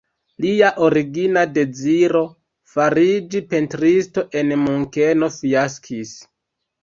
Lia 0.43 0.69
origina 0.85 1.41
deziro, 1.57 2.21
fariĝi 2.75 3.41
pentristo 3.51 4.25
en 4.41 4.53
Munkeno, 4.65 5.29
fiaskis. 5.39 6.15